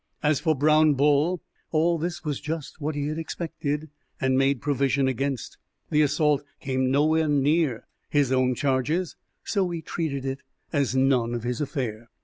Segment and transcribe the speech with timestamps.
[0.23, 5.07] As for Brown Bull, all this was just what he had expected and made provision
[5.07, 5.59] against.
[5.91, 10.39] The assault came nowhere near his own charges, so he treated it
[10.73, 12.09] as none of his affair.